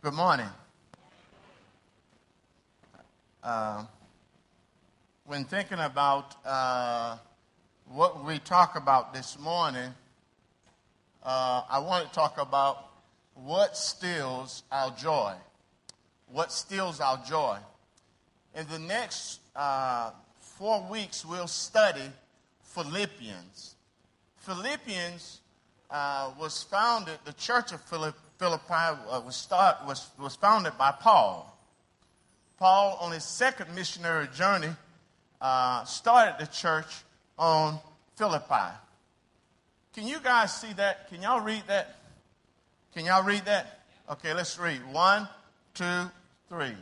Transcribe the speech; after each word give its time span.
Good 0.00 0.14
morning. 0.14 0.46
Uh, 3.42 3.82
when 5.26 5.44
thinking 5.44 5.80
about 5.80 6.36
uh, 6.46 7.16
what 7.88 8.24
we 8.24 8.38
talk 8.38 8.76
about 8.76 9.12
this 9.12 9.36
morning, 9.40 9.90
uh, 11.24 11.62
I 11.68 11.80
want 11.80 12.06
to 12.06 12.14
talk 12.14 12.38
about 12.40 12.90
what 13.34 13.76
steals 13.76 14.62
our 14.70 14.92
joy. 14.92 15.34
What 16.30 16.52
steals 16.52 17.00
our 17.00 17.20
joy? 17.28 17.58
In 18.54 18.68
the 18.68 18.78
next 18.78 19.40
uh, 19.56 20.12
four 20.38 20.86
weeks, 20.88 21.24
we'll 21.24 21.48
study 21.48 22.08
Philippians. 22.62 23.74
Philippians 24.36 25.40
uh, 25.90 26.30
was 26.38 26.62
founded, 26.62 27.18
the 27.24 27.32
church 27.32 27.72
of 27.72 27.80
Philippi 28.38 28.98
was, 29.24 29.36
start, 29.36 29.78
was, 29.86 30.08
was 30.18 30.36
founded 30.36 30.78
by 30.78 30.92
Paul. 30.92 31.58
Paul, 32.58 32.98
on 33.00 33.12
his 33.12 33.24
second 33.24 33.74
missionary 33.74 34.28
journey, 34.34 34.70
uh, 35.40 35.84
started 35.84 36.36
the 36.38 36.46
church 36.46 36.86
on 37.38 37.78
Philippi. 38.16 38.74
Can 39.94 40.06
you 40.06 40.18
guys 40.22 40.54
see 40.54 40.72
that? 40.74 41.08
Can 41.08 41.22
y'all 41.22 41.40
read 41.40 41.62
that? 41.66 41.96
Can 42.94 43.04
y'all 43.04 43.22
read 43.22 43.44
that? 43.44 43.80
Okay, 44.10 44.34
let's 44.34 44.58
read. 44.58 44.80
One, 44.92 45.28
two, 45.74 46.10
three. 46.48 46.74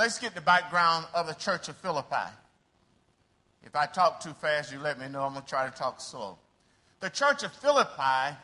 Let's 0.00 0.18
get 0.18 0.34
the 0.34 0.40
background 0.40 1.04
of 1.12 1.26
the 1.26 1.34
church 1.34 1.68
of 1.68 1.76
Philippi. 1.76 2.30
If 3.62 3.76
I 3.76 3.84
talk 3.84 4.20
too 4.20 4.32
fast, 4.32 4.72
you 4.72 4.78
let 4.78 4.98
me 4.98 5.08
know. 5.08 5.24
I'm 5.24 5.34
going 5.34 5.44
to 5.44 5.48
try 5.50 5.68
to 5.68 5.76
talk 5.76 6.00
slow. 6.00 6.38
The 7.00 7.10
church 7.10 7.42
of 7.42 7.52
Philippi, 7.52 8.34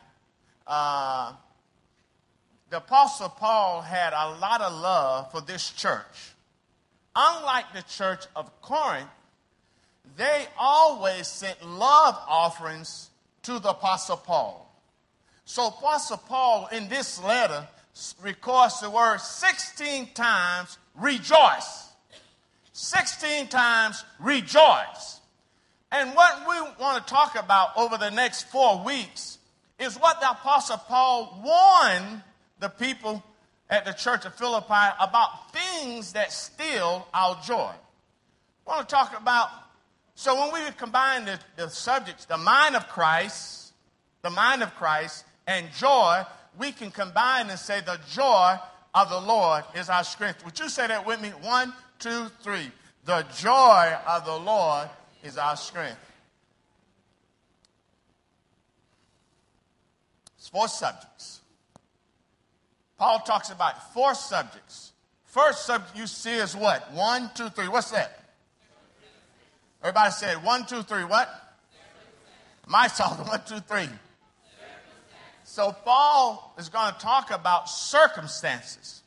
uh, 0.67 1.33
the 2.69 2.77
Apostle 2.77 3.29
Paul 3.29 3.81
had 3.81 4.13
a 4.13 4.37
lot 4.39 4.61
of 4.61 4.71
love 4.71 5.31
for 5.31 5.41
this 5.41 5.71
church. 5.71 6.35
Unlike 7.15 7.73
the 7.73 7.81
church 7.81 8.25
of 8.35 8.61
Corinth, 8.61 9.09
they 10.15 10.45
always 10.59 11.25
sent 11.25 11.67
love 11.67 12.19
offerings 12.27 13.09
to 13.41 13.57
the 13.57 13.69
Apostle 13.69 14.17
Paul. 14.17 14.79
So, 15.45 15.69
Apostle 15.69 16.17
Paul, 16.17 16.67
in 16.71 16.87
this 16.87 17.19
letter, 17.23 17.67
records 18.21 18.79
the 18.79 18.89
word 18.89 19.19
16 19.19 20.13
times 20.13 20.77
rejoice. 20.95 21.89
16 22.73 23.47
times 23.47 24.03
rejoice. 24.19 25.19
And 25.91 26.13
what 26.15 26.47
we 26.47 26.55
want 26.79 27.05
to 27.05 27.13
talk 27.13 27.35
about 27.35 27.69
over 27.77 27.97
the 27.97 28.11
next 28.11 28.43
four 28.43 28.83
weeks 28.83 29.37
is 29.79 29.95
what 29.95 30.19
the 30.19 30.29
Apostle 30.29 30.77
Paul 30.77 31.41
warned 31.43 32.21
the 32.59 32.69
people 32.69 33.23
at 33.69 33.85
the 33.85 33.93
church 33.93 34.25
of 34.25 34.35
Philippi 34.35 34.93
about 34.99 35.51
things 35.53 36.13
that 36.13 36.31
steal 36.31 37.07
our 37.13 37.39
joy. 37.43 37.71
I 38.67 38.69
want 38.69 38.87
to 38.87 38.93
talk 38.93 39.19
about, 39.19 39.49
so 40.15 40.39
when 40.39 40.53
we 40.53 40.71
combine 40.77 41.25
the, 41.25 41.39
the 41.55 41.69
subjects, 41.69 42.25
the 42.25 42.37
mind 42.37 42.75
of 42.75 42.87
Christ, 42.87 43.73
the 44.21 44.29
mind 44.29 44.61
of 44.61 44.75
Christ, 44.75 45.25
and 45.47 45.71
joy, 45.73 46.23
we 46.57 46.71
can 46.71 46.91
combine 46.91 47.49
and 47.49 47.59
say 47.59 47.81
the 47.81 47.99
joy 48.11 48.55
of 48.93 49.09
the 49.09 49.19
Lord 49.19 49.63
is 49.75 49.89
our 49.89 50.03
strength. 50.03 50.43
Would 50.45 50.59
you 50.59 50.69
say 50.69 50.87
that 50.87 51.05
with 51.05 51.21
me? 51.21 51.29
One, 51.29 51.73
two, 51.99 52.27
three. 52.41 52.71
The 53.05 53.25
joy 53.37 53.93
of 54.07 54.25
the 54.25 54.35
Lord 54.35 54.89
is 55.23 55.37
our 55.37 55.55
strength. 55.55 55.99
It's 60.37 60.49
four 60.49 60.67
subjects. 60.67 61.41
Paul 62.97 63.19
talks 63.19 63.51
about 63.51 63.93
four 63.93 64.15
subjects. 64.15 64.93
First 65.25 65.65
subject 65.65 65.95
you 65.95 66.07
see 66.07 66.33
is 66.33 66.55
what? 66.55 66.91
One, 66.93 67.29
two, 67.35 67.49
three. 67.49 67.67
What's 67.67 67.91
that? 67.91 68.23
Everybody 69.83 70.11
said 70.11 70.43
one, 70.43 70.65
two, 70.65 70.81
three. 70.81 71.03
What? 71.03 71.29
My 72.65 72.87
song, 72.87 73.17
one, 73.27 73.41
two, 73.45 73.59
three. 73.59 73.87
So, 75.57 75.71
Paul 75.71 76.53
is 76.59 76.69
going 76.69 76.93
to 76.93 76.99
talk 76.99 77.31
about 77.31 77.67
circumstances. 77.67 79.01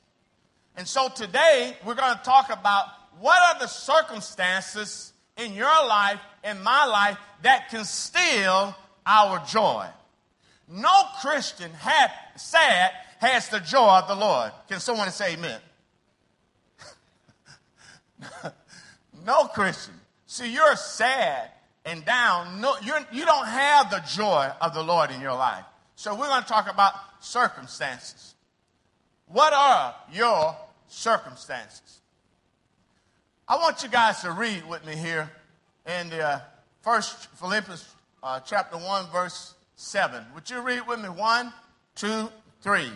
And 0.76 0.84
so, 0.84 1.08
today, 1.08 1.76
we're 1.86 1.94
going 1.94 2.16
to 2.16 2.24
talk 2.24 2.50
about 2.50 2.86
what 3.20 3.40
are 3.40 3.60
the 3.60 3.68
circumstances 3.68 5.12
in 5.36 5.54
your 5.54 5.68
life, 5.86 6.18
in 6.42 6.60
my 6.60 6.86
life, 6.86 7.18
that 7.42 7.68
can 7.68 7.84
steal 7.84 8.74
our 9.06 9.38
joy. 9.46 9.86
No 10.66 10.90
Christian 11.20 11.70
had, 11.70 12.10
sad 12.34 12.90
has 13.20 13.48
the 13.48 13.60
joy 13.60 14.00
of 14.00 14.08
the 14.08 14.16
Lord. 14.16 14.50
Can 14.68 14.80
someone 14.80 15.08
say 15.12 15.34
amen? 15.34 15.60
no 19.24 19.44
Christian. 19.44 19.94
See, 20.26 20.52
you're 20.52 20.74
sad 20.74 21.48
and 21.84 22.04
down. 22.04 22.60
No, 22.60 22.74
you're, 22.82 23.06
you 23.12 23.24
don't 23.24 23.46
have 23.46 23.92
the 23.92 24.02
joy 24.08 24.50
of 24.60 24.74
the 24.74 24.82
Lord 24.82 25.12
in 25.12 25.20
your 25.20 25.34
life. 25.34 25.64
So 26.00 26.14
we're 26.14 26.28
going 26.28 26.42
to 26.42 26.48
talk 26.48 26.72
about 26.72 26.94
circumstances. 27.20 28.34
What 29.26 29.52
are 29.52 29.94
your 30.10 30.56
circumstances? 30.88 32.00
I 33.46 33.56
want 33.56 33.82
you 33.82 33.90
guys 33.90 34.22
to 34.22 34.30
read 34.30 34.66
with 34.66 34.86
me 34.86 34.96
here 34.96 35.30
in 35.84 36.08
the 36.08 36.26
uh, 36.26 36.40
first 36.80 37.26
Philippians 37.36 37.86
uh, 38.22 38.40
chapter 38.40 38.78
1, 38.78 39.10
verse 39.12 39.52
7. 39.76 40.24
Would 40.34 40.48
you 40.48 40.62
read 40.62 40.86
with 40.88 41.02
me? 41.02 41.10
One, 41.10 41.52
two, 41.94 42.30
three. 42.62 42.88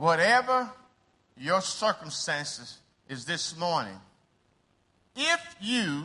Whatever 0.00 0.70
your 1.36 1.60
circumstances 1.60 2.78
is 3.06 3.26
this 3.26 3.54
morning, 3.58 4.00
if 5.14 5.56
you 5.60 6.04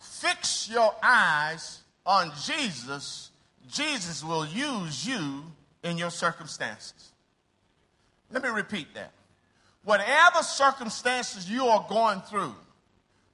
fix 0.00 0.68
your 0.68 0.92
eyes 1.00 1.82
on 2.04 2.32
Jesus, 2.42 3.30
Jesus 3.70 4.24
will 4.24 4.44
use 4.44 5.06
you 5.06 5.44
in 5.84 5.98
your 5.98 6.10
circumstances. 6.10 7.12
Let 8.32 8.42
me 8.42 8.48
repeat 8.48 8.92
that. 8.94 9.12
Whatever 9.84 10.42
circumstances 10.42 11.48
you 11.48 11.66
are 11.66 11.86
going 11.88 12.22
through, 12.22 12.56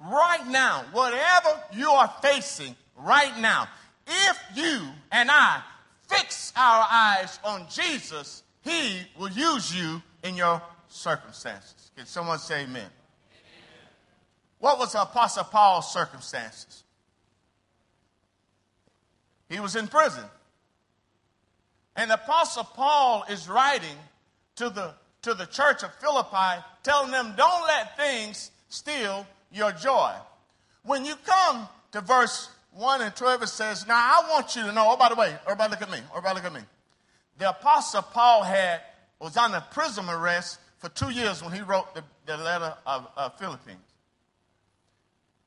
right 0.00 0.46
now, 0.49 0.85
whatever 0.93 1.49
you 1.73 1.88
are 1.88 2.12
facing 2.20 2.76
right 2.99 3.38
now, 3.38 3.69
if 4.06 4.38
you 4.55 4.82
and 5.11 5.31
I 5.31 5.62
fix 6.08 6.52
our 6.58 6.87
eyes 6.91 7.41
on 7.43 7.67
Jesus, 7.70 8.43
he 8.62 9.00
will 9.19 9.31
use 9.31 9.76
you 9.76 10.03
in 10.23 10.37
your 10.37 10.62
circumstances. 10.88 11.91
Can 11.97 12.06
someone 12.06 12.38
say 12.38 12.62
amen? 12.62 12.76
amen? 12.76 12.91
What 14.59 14.79
was 14.79 14.94
Apostle 14.94 15.44
Paul's 15.44 15.93
circumstances? 15.93 16.85
He 19.49 19.59
was 19.61 19.76
in 19.76 19.88
prison. 19.88 20.25
And 21.97 22.11
Apostle 22.11 22.64
Paul 22.64 23.25
is 23.29 23.49
writing 23.49 23.97
to 24.56 24.70
the, 24.70 24.94
to 25.23 25.35
the 25.35 25.44
church 25.47 25.82
of 25.82 25.93
Philippi, 25.97 26.62
telling 26.82 27.11
them, 27.11 27.35
don't 27.37 27.67
let 27.67 27.97
things 27.97 28.50
steal 28.69 29.26
your 29.50 29.73
joy. 29.73 30.12
When 30.85 31.05
you 31.05 31.15
come 31.26 31.69
to 31.91 32.00
verse 32.00 32.49
1 32.73 33.03
and 33.03 33.15
12, 33.15 33.43
it 33.43 33.49
says, 33.49 33.87
Now 33.87 33.97
I 33.97 34.31
want 34.31 34.56
you 34.56 34.62
to 34.62 34.73
know, 34.73 34.87
oh, 34.88 34.97
by 34.97 35.11
the 35.11 35.17
way, 35.17 35.35
everybody 35.44 35.73
look 35.73 35.82
at 35.82 35.91
me, 35.91 35.99
everybody 36.15 36.37
look 36.37 36.44
at 36.44 36.55
me 36.55 36.61
the 37.38 37.50
apostle 37.50 38.02
Paul 38.02 38.43
had 38.43 38.81
was 39.20 39.37
under 39.37 39.62
prison 39.70 40.08
arrest 40.08 40.58
for 40.79 40.88
two 40.88 41.11
years 41.11 41.43
when 41.43 41.52
he 41.52 41.61
wrote 41.61 41.94
the, 41.94 42.02
the 42.26 42.37
letter 42.37 42.75
of, 42.87 43.06
of 43.17 43.38
Philippians. 43.38 43.79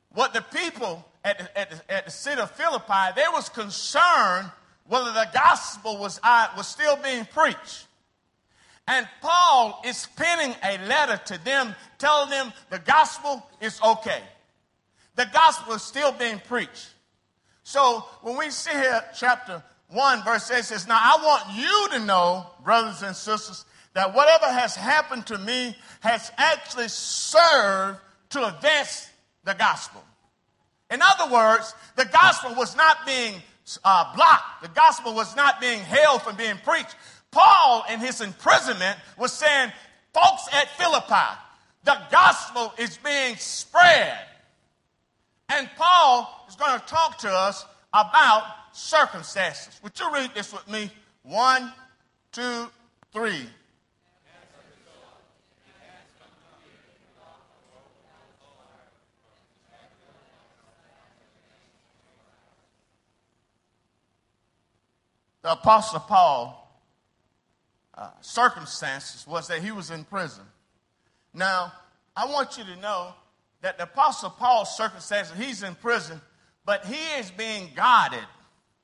What 0.09 0.33
the 0.33 0.41
people 0.41 1.05
at 1.25 1.39
the, 1.39 1.59
at, 1.59 1.71
the, 1.71 1.93
at 1.93 2.05
the 2.05 2.11
city 2.11 2.41
of 2.41 2.51
Philippi, 2.51 3.13
they 3.15 3.25
was 3.33 3.49
concerned 3.49 4.49
whether 4.87 5.11
the 5.11 5.27
gospel 5.33 5.97
was, 5.97 6.19
uh, 6.23 6.47
was 6.55 6.67
still 6.67 6.95
being 6.97 7.25
preached. 7.25 7.87
And 8.87 9.07
Paul 9.21 9.81
is 9.83 10.07
penning 10.15 10.55
a 10.63 10.77
letter 10.87 11.19
to 11.25 11.43
them 11.43 11.75
telling 11.97 12.29
them 12.29 12.53
the 12.69 12.79
gospel 12.79 13.45
is 13.59 13.81
okay. 13.81 14.21
The 15.15 15.27
gospel 15.33 15.73
is 15.73 15.81
still 15.81 16.11
being 16.11 16.39
preached. 16.47 16.93
So 17.63 18.05
when 18.21 18.37
we 18.37 18.51
see 18.51 18.71
here, 18.71 19.03
chapter 19.17 19.63
1, 19.89 20.23
verse 20.23 20.49
8 20.51 20.63
says, 20.63 20.87
Now 20.87 20.99
I 20.99 21.23
want 21.23 21.57
you 21.57 21.99
to 21.99 22.05
know, 22.05 22.47
brothers 22.63 23.01
and 23.01 23.15
sisters, 23.15 23.65
that 23.93 24.13
whatever 24.13 24.45
has 24.45 24.75
happened 24.75 25.25
to 25.27 25.37
me 25.37 25.75
has 26.01 26.31
actually 26.37 26.89
served 26.89 27.99
to 28.31 28.47
advance 28.47 29.09
the 29.43 29.53
gospel. 29.53 30.03
In 30.91 30.99
other 31.01 31.31
words, 31.33 31.73
the 31.95 32.05
gospel 32.05 32.53
was 32.55 32.75
not 32.75 33.05
being 33.05 33.35
uh, 33.83 34.13
blocked, 34.15 34.61
the 34.61 34.69
gospel 34.69 35.13
was 35.13 35.35
not 35.35 35.61
being 35.61 35.79
held 35.79 36.21
from 36.21 36.35
being 36.35 36.57
preached. 36.63 36.95
Paul, 37.31 37.85
in 37.91 37.99
his 37.99 38.21
imprisonment, 38.21 38.97
was 39.17 39.31
saying, 39.31 39.71
Folks 40.13 40.47
at 40.53 40.69
Philippi, 40.77 41.39
the 41.83 41.97
gospel 42.09 42.73
is 42.77 42.97
being 42.97 43.35
spread. 43.35 44.17
And 45.49 45.69
Paul 45.77 46.45
is 46.47 46.55
going 46.55 46.79
to 46.79 46.85
talk 46.85 47.17
to 47.19 47.29
us 47.29 47.65
about 47.95 48.43
circumstances. 48.73 49.79
Would 49.81 49.97
you 49.97 50.13
read 50.13 50.31
this 50.35 50.51
with 50.51 50.67
me? 50.67 50.91
One, 51.23 51.71
two, 52.33 52.67
three. 53.13 53.47
The 65.41 65.51
Apostle 65.51 65.99
Paul 65.99 66.79
uh, 67.93 68.09
circumstances 68.19 69.25
was 69.27 69.47
that 69.47 69.61
he 69.61 69.71
was 69.71 69.91
in 69.91 70.03
prison. 70.03 70.43
Now, 71.35 71.71
I 72.15 72.25
want 72.25 72.57
you 72.57 72.63
to 72.63 72.75
know 72.77 73.13
that 73.61 73.77
the 73.77 73.83
Apostle 73.83 74.31
Paul's 74.31 74.75
circumstances, 74.75 75.37
he's 75.37 75.61
in 75.61 75.75
prison, 75.75 76.19
but 76.65 76.85
he 76.85 77.19
is 77.19 77.31
being 77.31 77.69
guarded. 77.75 78.25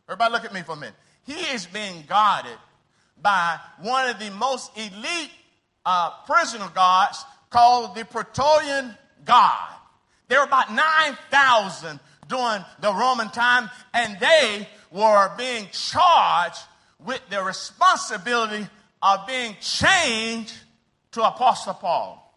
Everybody, 0.07 0.31
look 0.33 0.45
at 0.45 0.53
me 0.53 0.61
for 0.61 0.73
a 0.73 0.77
minute. 0.77 0.95
He 1.25 1.33
is 1.33 1.65
being 1.65 2.03
guarded 2.07 2.57
by 3.21 3.59
one 3.81 4.09
of 4.09 4.19
the 4.19 4.31
most 4.31 4.71
elite 4.77 5.31
uh, 5.85 6.11
prisoner 6.25 6.69
guards 6.73 7.23
called 7.49 7.95
the 7.95 8.05
Praetorian 8.05 8.95
Guard. 9.25 9.75
There 10.27 10.39
were 10.39 10.45
about 10.45 10.73
9,000 10.73 11.99
during 12.27 12.65
the 12.79 12.93
Roman 12.93 13.29
time, 13.29 13.69
and 13.93 14.17
they 14.19 14.67
were 14.91 15.31
being 15.37 15.67
charged 15.71 16.59
with 17.05 17.21
the 17.29 17.43
responsibility 17.43 18.67
of 19.01 19.27
being 19.27 19.55
changed 19.59 20.53
to 21.11 21.23
Apostle 21.23 21.73
Paul. 21.73 22.30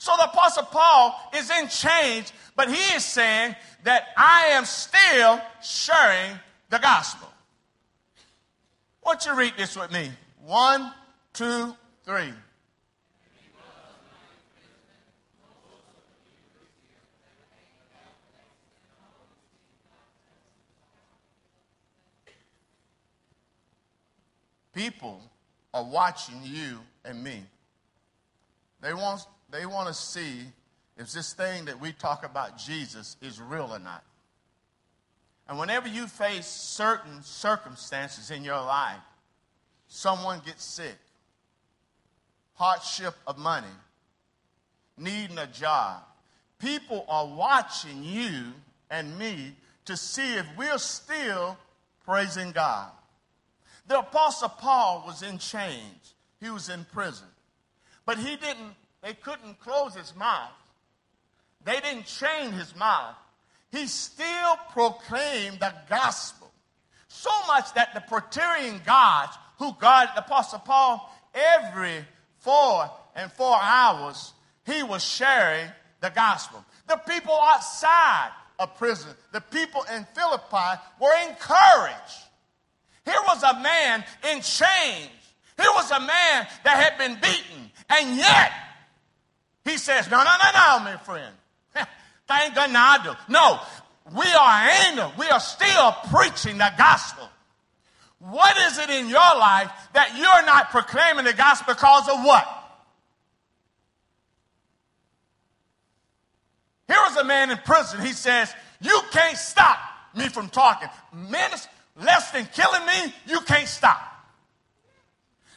So 0.00 0.16
the 0.16 0.24
Apostle 0.24 0.62
Paul 0.62 1.14
is 1.36 1.50
in 1.50 1.68
chains, 1.68 2.32
but 2.56 2.70
he 2.70 2.94
is 2.94 3.04
saying 3.04 3.54
that 3.84 4.06
I 4.16 4.46
am 4.52 4.64
still 4.64 5.38
sharing 5.62 6.38
the 6.70 6.78
gospel. 6.78 7.28
Won't 9.04 9.26
you 9.26 9.36
read 9.36 9.52
this 9.58 9.76
with 9.76 9.92
me? 9.92 10.10
One, 10.42 10.90
two, 11.34 11.76
three. 12.06 12.32
People 24.72 25.20
are 25.74 25.84
watching 25.84 26.40
you 26.42 26.78
and 27.04 27.22
me. 27.22 27.42
They 28.80 28.94
want, 28.94 29.26
they 29.50 29.66
want 29.66 29.88
to 29.88 29.94
see 29.94 30.40
if 30.96 31.12
this 31.12 31.32
thing 31.32 31.64
that 31.66 31.80
we 31.80 31.92
talk 31.92 32.24
about 32.24 32.58
Jesus 32.58 33.16
is 33.22 33.40
real 33.40 33.70
or 33.70 33.78
not. 33.78 34.04
And 35.48 35.58
whenever 35.58 35.88
you 35.88 36.06
face 36.06 36.46
certain 36.46 37.22
circumstances 37.22 38.30
in 38.30 38.44
your 38.44 38.60
life, 38.60 39.00
someone 39.88 40.40
gets 40.44 40.64
sick, 40.64 40.98
hardship 42.54 43.14
of 43.26 43.36
money, 43.36 43.66
needing 44.96 45.38
a 45.38 45.46
job, 45.46 46.02
people 46.60 47.04
are 47.08 47.26
watching 47.26 48.04
you 48.04 48.52
and 48.90 49.18
me 49.18 49.56
to 49.86 49.96
see 49.96 50.34
if 50.34 50.46
we're 50.56 50.78
still 50.78 51.58
praising 52.04 52.52
God. 52.52 52.90
The 53.88 53.98
Apostle 53.98 54.50
Paul 54.50 55.02
was 55.04 55.22
in 55.22 55.38
chains, 55.38 56.14
he 56.40 56.50
was 56.50 56.68
in 56.68 56.84
prison. 56.92 57.26
But 58.06 58.18
he 58.18 58.36
didn't, 58.36 58.74
they 59.02 59.14
couldn't 59.14 59.60
close 59.60 59.94
his 59.94 60.14
mouth, 60.16 60.50
they 61.64 61.80
didn't 61.80 62.06
chain 62.06 62.52
his 62.52 62.74
mouth. 62.76 63.16
He 63.70 63.86
still 63.86 64.56
proclaimed 64.72 65.60
the 65.60 65.72
gospel. 65.88 66.50
So 67.06 67.30
much 67.46 67.72
that 67.74 67.94
the 67.94 68.00
Praetorian 68.00 68.80
guards 68.84 69.36
who 69.58 69.72
guarded 69.78 70.14
the 70.16 70.24
Apostle 70.24 70.58
Paul 70.58 71.08
every 71.32 72.04
four 72.38 72.90
and 73.14 73.30
four 73.30 73.56
hours, 73.60 74.32
he 74.66 74.82
was 74.82 75.04
sharing 75.04 75.68
the 76.00 76.10
gospel. 76.10 76.64
The 76.88 76.96
people 76.96 77.34
outside 77.34 78.30
of 78.58 78.76
prison, 78.76 79.10
the 79.32 79.40
people 79.40 79.84
in 79.94 80.04
Philippi 80.14 80.80
were 81.00 81.28
encouraged 81.28 82.30
here 83.04 83.20
was 83.26 83.42
a 83.42 83.60
man 83.60 84.04
in 84.30 84.40
chains. 84.40 85.10
Here 85.56 85.72
was 85.74 85.90
a 85.90 86.00
man 86.00 86.46
that 86.64 86.76
had 86.76 86.98
been 86.98 87.14
beaten. 87.14 87.70
And 87.88 88.16
yet, 88.16 88.52
says, 89.80 90.08
No, 90.08 90.18
no, 90.18 90.24
no, 90.24 90.50
no, 90.54 90.84
my 90.84 90.96
friend. 90.98 91.34
Thank 92.28 92.54
God 92.54 92.70
now 92.72 93.16
No, 93.28 93.60
we 94.14 94.26
are 94.26 94.68
angel. 94.86 95.12
We 95.18 95.28
are 95.28 95.40
still 95.40 95.92
preaching 96.12 96.58
the 96.58 96.72
gospel. 96.78 97.28
What 98.20 98.56
is 98.58 98.78
it 98.78 98.90
in 98.90 99.08
your 99.08 99.18
life 99.18 99.70
that 99.94 100.16
you're 100.16 100.46
not 100.46 100.70
proclaiming 100.70 101.24
the 101.24 101.32
gospel 101.32 101.74
because 101.74 102.08
of 102.08 102.24
what? 102.24 102.46
Here 106.86 106.98
was 107.06 107.16
a 107.16 107.24
man 107.24 107.50
in 107.50 107.58
prison. 107.58 108.00
He 108.04 108.12
says, 108.12 108.52
You 108.80 109.00
can't 109.10 109.36
stop 109.36 109.78
me 110.14 110.28
from 110.28 110.48
talking. 110.48 110.88
Minister, 111.14 111.70
less 111.96 112.30
than 112.32 112.46
killing 112.46 112.84
me, 112.86 113.14
you 113.26 113.40
can't 113.40 113.68
stop. 113.68 113.98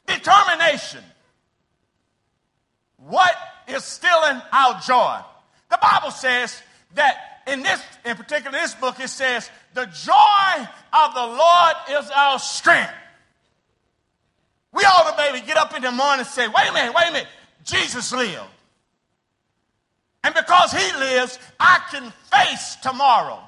Determination. 0.05 1.03
What 2.97 3.35
is 3.67 3.83
stealing 3.83 4.41
our 4.51 4.79
joy? 4.81 5.19
The 5.69 5.79
Bible 5.81 6.11
says 6.11 6.61
that 6.95 7.41
in 7.47 7.61
this, 7.61 7.81
in 8.05 8.15
particular, 8.15 8.51
this 8.51 8.75
book, 8.75 8.99
it 8.99 9.09
says, 9.09 9.49
the 9.73 9.85
joy 9.85 10.67
of 10.93 11.13
the 11.13 11.25
Lord 11.25 11.73
is 11.91 12.09
our 12.11 12.39
strength. 12.39 12.93
We 14.71 14.83
ought 14.83 15.09
to, 15.09 15.17
baby, 15.17 15.45
get 15.45 15.57
up 15.57 15.75
in 15.75 15.81
the 15.81 15.91
morning 15.91 16.19
and 16.19 16.27
say, 16.27 16.47
wait 16.47 16.69
a 16.69 16.73
minute, 16.73 16.93
wait 16.95 17.09
a 17.09 17.11
minute, 17.11 17.27
Jesus 17.63 18.11
lived. 18.11 18.41
And 20.23 20.33
because 20.33 20.71
he 20.71 20.99
lives, 20.99 21.37
I 21.59 21.81
can 21.91 22.11
face 22.31 22.77
tomorrow. 22.81 23.39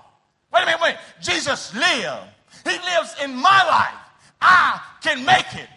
Wait 0.54 0.64
a 0.64 0.66
minute, 0.66 0.82
wait. 0.82 0.96
Jesus 1.22 1.74
lived. 1.74 2.28
He 2.64 2.72
lives 2.72 3.16
in 3.24 3.36
my 3.36 3.64
life. 3.64 4.00
I 4.42 4.82
can 5.02 5.26
make 5.26 5.54
it. 5.56 5.70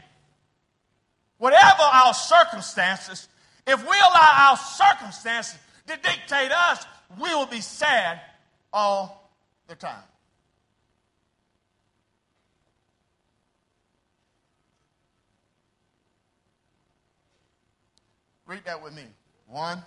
Whatever 1.39 1.83
our 1.83 2.13
circumstances, 2.15 3.29
if 3.69 3.83
we 3.83 3.97
allow 3.97 4.49
our 4.51 4.57
circumstances 4.57 5.59
to 5.87 5.97
dictate 5.97 6.51
us, 6.51 6.87
we 7.21 7.29
will 7.35 7.47
be 7.47 7.61
sad 7.61 8.21
all 8.73 9.31
the 9.69 9.75
time. 9.75 10.03
Read 18.47 18.61
that 18.65 18.83
with 18.83 18.95
me. 18.95 19.05
One, 19.47 19.83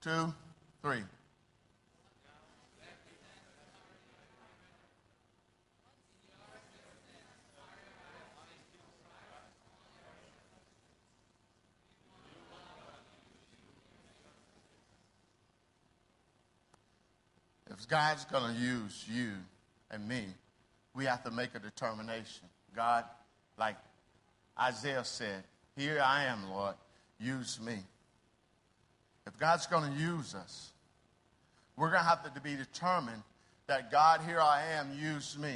two, 0.00 0.32
three. 0.80 1.02
God's 17.86 18.24
going 18.24 18.54
to 18.54 18.60
use 18.60 19.04
you 19.10 19.32
and 19.90 20.06
me, 20.08 20.24
we 20.94 21.04
have 21.04 21.22
to 21.24 21.30
make 21.30 21.54
a 21.54 21.58
determination. 21.58 22.48
God, 22.74 23.04
like 23.58 23.76
Isaiah 24.60 25.04
said, 25.04 25.44
Here 25.76 26.00
I 26.04 26.24
am, 26.24 26.50
Lord, 26.50 26.74
use 27.18 27.60
me. 27.60 27.78
if 29.26 29.38
God's 29.38 29.66
going 29.66 29.92
to 29.92 29.98
use 29.98 30.34
us, 30.34 30.70
we're 31.76 31.90
going 31.90 32.02
to 32.02 32.08
have 32.08 32.34
to 32.34 32.40
be 32.40 32.56
determined 32.56 33.22
that 33.66 33.90
God, 33.90 34.20
here 34.26 34.40
I 34.40 34.62
am, 34.72 34.90
use 35.00 35.38
me. 35.38 35.54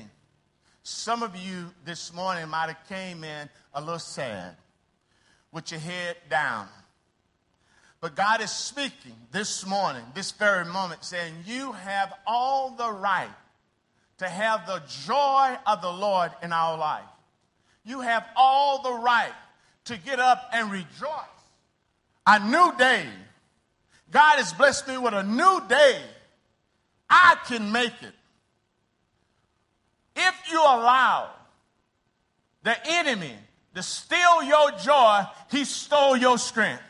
Some 0.83 1.23
of 1.23 1.37
you 1.37 1.67
this 1.85 2.13
morning 2.15 2.49
might 2.49 2.69
have 2.69 2.89
came 2.89 3.23
in 3.23 3.49
a 3.75 3.81
little 3.81 3.99
sad 3.99 4.57
with 5.53 5.71
your 5.71 5.81
head 5.81 6.17
down. 6.31 6.69
But 8.01 8.15
God 8.15 8.41
is 8.41 8.51
speaking 8.51 9.15
this 9.33 9.67
morning, 9.67 10.05
this 10.15 10.31
very 10.31 10.65
moment, 10.65 11.05
saying, 11.05 11.35
You 11.47 11.73
have 11.73 12.13
all 12.27 12.71
the 12.71 12.91
right 12.91 13.29
to 14.19 14.29
have 14.29 14.67
the 14.67 14.83
joy 15.05 15.57
of 15.67 15.83
the 15.83 15.91
Lord 15.91 16.31
in 16.43 16.53
our 16.53 16.79
life. 16.79 17.05
You 17.85 18.01
have 18.01 18.25
all 18.37 18.83
the 18.83 18.93
right 18.93 19.33
to 19.87 19.97
get 19.97 20.21
up 20.21 20.49
and 20.53 20.71
rejoice. 20.71 21.11
A 22.27 22.39
new 22.39 22.77
day. 22.77 23.07
God 24.11 24.37
has 24.37 24.53
blessed 24.53 24.87
me 24.87 24.99
with 24.99 25.15
a 25.15 25.23
new 25.23 25.63
day. 25.69 26.01
I 27.11 27.37
can 27.47 27.73
make 27.73 27.95
it. 28.03 28.15
If 30.15 30.35
you 30.51 30.61
allow 30.61 31.31
the 32.63 32.77
enemy 32.87 33.35
to 33.75 33.83
steal 33.83 34.43
your 34.43 34.73
joy, 34.73 35.23
he 35.51 35.65
stole 35.65 36.17
your 36.17 36.39
strength. 36.39 36.83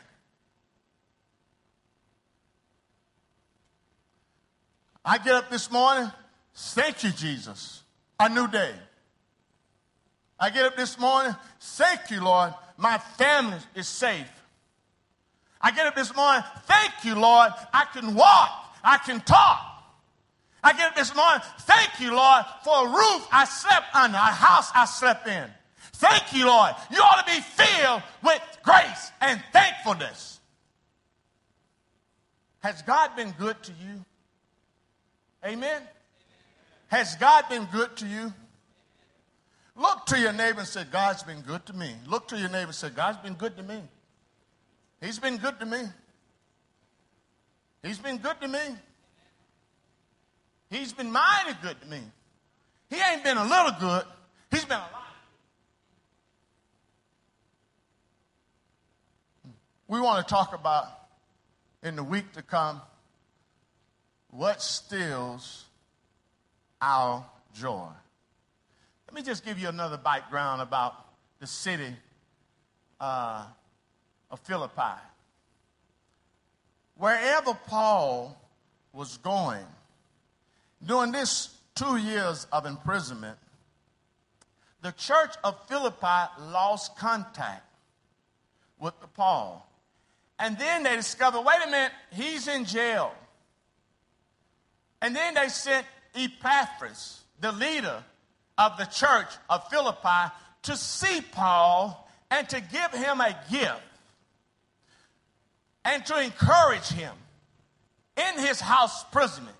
I 5.09 5.17
get 5.17 5.33
up 5.33 5.49
this 5.49 5.71
morning, 5.71 6.11
thank 6.53 7.03
you, 7.03 7.09
Jesus. 7.09 7.81
A 8.19 8.29
new 8.29 8.47
day. 8.47 8.71
I 10.39 10.51
get 10.51 10.65
up 10.65 10.77
this 10.77 10.99
morning, 10.99 11.35
thank 11.59 12.11
you, 12.11 12.23
Lord. 12.23 12.53
My 12.77 12.99
family 12.99 13.57
is 13.73 13.87
safe. 13.87 14.29
I 15.59 15.71
get 15.71 15.87
up 15.87 15.95
this 15.95 16.15
morning, 16.15 16.43
thank 16.65 16.93
you, 17.03 17.15
Lord. 17.15 17.51
I 17.73 17.85
can 17.91 18.13
walk, 18.13 18.51
I 18.83 18.99
can 18.99 19.19
talk. 19.21 19.83
I 20.63 20.73
get 20.73 20.91
up 20.91 20.95
this 20.95 21.15
morning, 21.15 21.41
thank 21.61 21.99
you, 21.99 22.15
Lord, 22.15 22.45
for 22.63 22.85
a 22.85 22.89
roof 22.91 23.27
I 23.31 23.45
slept 23.45 23.95
under, 23.95 24.15
a 24.15 24.19
house 24.19 24.69
I 24.75 24.85
slept 24.85 25.27
in. 25.27 25.49
Thank 25.93 26.33
you, 26.35 26.45
Lord. 26.45 26.75
You 26.91 26.99
ought 26.99 27.25
to 27.25 27.33
be 27.33 27.41
filled 27.41 28.03
with 28.21 28.41
grace 28.61 29.11
and 29.21 29.41
thankfulness. 29.51 30.39
Has 32.59 32.83
God 32.83 33.15
been 33.15 33.31
good 33.39 33.63
to 33.63 33.71
you? 33.71 34.05
Amen. 35.45 35.81
Has 36.87 37.15
God 37.15 37.45
been 37.49 37.65
good 37.71 37.95
to 37.97 38.07
you? 38.07 38.33
Look 39.75 40.05
to 40.07 40.19
your 40.19 40.33
neighbor 40.33 40.59
and 40.59 40.67
say, 40.67 40.83
God's 40.91 41.23
been 41.23 41.41
good 41.41 41.65
to 41.67 41.73
me. 41.73 41.93
Look 42.07 42.27
to 42.29 42.37
your 42.37 42.49
neighbor 42.49 42.67
and 42.67 42.75
say, 42.75 42.89
God's 42.89 43.19
been 43.19 43.35
good 43.35 43.55
to 43.57 43.63
me. 43.63 43.81
He's 45.01 45.19
been 45.19 45.37
good 45.37 45.59
to 45.59 45.65
me. 45.65 45.83
He's 47.83 47.99
been 47.99 48.17
good 48.17 48.41
to 48.41 48.47
me. 48.47 48.59
He's 50.69 50.93
been 50.93 51.11
mighty 51.11 51.57
good 51.61 51.79
to 51.81 51.87
me. 51.87 51.99
He 52.89 52.97
ain't 52.97 53.23
been 53.23 53.37
a 53.37 53.43
little 53.43 53.71
good, 53.79 54.03
he's 54.51 54.65
been 54.65 54.77
a 54.77 54.81
lot. 54.81 54.91
Hmm. 59.43 59.51
We 59.87 60.01
want 60.01 60.27
to 60.27 60.31
talk 60.31 60.53
about 60.53 60.87
in 61.83 61.95
the 61.95 62.03
week 62.03 62.33
to 62.33 62.41
come 62.41 62.81
what 64.31 64.61
steals 64.61 65.65
our 66.81 67.25
joy? 67.53 67.87
Let 69.07 69.15
me 69.15 69.21
just 69.21 69.43
give 69.43 69.57
you 69.57 69.69
another 69.69 69.97
background 69.97 70.61
about 70.61 70.93
the 71.39 71.47
city 71.47 71.95
uh, 72.99 73.45
of 74.29 74.39
Philippi. 74.41 74.99
Wherever 76.95 77.53
Paul 77.53 78.39
was 78.93 79.17
going, 79.17 79.65
during 80.85 81.11
this 81.11 81.55
two 81.75 81.97
years 81.97 82.45
of 82.51 82.65
imprisonment, 82.65 83.37
the 84.81 84.91
church 84.91 85.35
of 85.43 85.57
Philippi 85.67 86.31
lost 86.39 86.95
contact 86.97 87.63
with 88.79 88.93
Paul. 89.15 89.67
And 90.37 90.57
then 90.57 90.83
they 90.83 90.95
discovered 90.95 91.41
wait 91.41 91.57
a 91.65 91.69
minute, 91.69 91.91
he's 92.11 92.47
in 92.47 92.65
jail. 92.65 93.13
And 95.01 95.15
then 95.15 95.33
they 95.33 95.49
sent 95.49 95.85
Epaphras, 96.15 97.21
the 97.39 97.51
leader 97.51 98.03
of 98.57 98.77
the 98.77 98.85
church 98.85 99.29
of 99.49 99.67
Philippi, 99.69 100.33
to 100.63 100.75
see 100.75 101.21
Paul 101.31 102.09
and 102.29 102.47
to 102.49 102.59
give 102.59 102.91
him 102.91 103.21
a 103.21 103.37
gift 103.49 103.81
and 105.85 106.05
to 106.05 106.19
encourage 106.19 106.89
him 106.89 107.13
in 108.17 108.43
his 108.43 108.59
house 108.59 109.05
imprisonment. 109.05 109.55